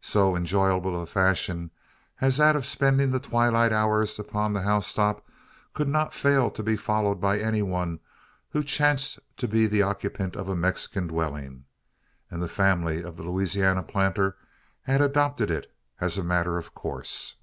So 0.00 0.34
enjoyable 0.34 1.00
a 1.00 1.06
fashion, 1.06 1.70
as 2.20 2.36
that 2.38 2.56
of 2.56 2.66
spending 2.66 3.12
the 3.12 3.20
twilight 3.20 3.72
hours 3.72 4.18
upon 4.18 4.52
the 4.52 4.62
housetop, 4.62 5.24
could 5.72 5.86
not 5.86 6.12
fail 6.12 6.50
to 6.50 6.64
be 6.64 6.74
followed 6.74 7.20
by 7.20 7.38
any 7.38 7.62
one 7.62 8.00
who 8.48 8.64
chanced 8.64 9.20
to 9.36 9.46
be 9.46 9.68
the 9.68 9.82
occupant 9.82 10.34
of 10.34 10.48
a 10.48 10.56
Mexican 10.56 11.06
dwelling; 11.06 11.64
and 12.28 12.42
the 12.42 12.48
family 12.48 13.04
of 13.04 13.16
the 13.16 13.22
Louisiana 13.22 13.84
planter 13.84 14.36
had 14.82 15.00
adopted 15.00 15.48
it, 15.48 15.72
as 16.00 16.18
a 16.18 16.24
matter 16.24 16.58
of 16.58 16.74
course. 16.74 17.36